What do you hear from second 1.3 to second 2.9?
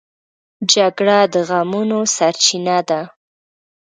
د غمونو سرچینه